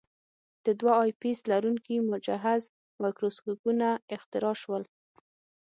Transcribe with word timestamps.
د 0.65 0.67
دوه 0.79 0.93
آی 1.03 1.11
پیس 1.21 1.39
لرونکي 1.51 1.95
مجهز 2.11 2.61
مایکروسکوپونه 3.01 3.87
اختراع 4.15 4.55
شول. 4.61 4.83